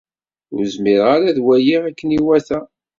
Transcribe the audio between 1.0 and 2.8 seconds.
ara ad waliɣ akken iwata.